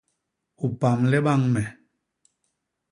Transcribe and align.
U 0.65 0.67
pamle 0.81 1.17
bañ 1.25 1.41
me. 1.53 1.63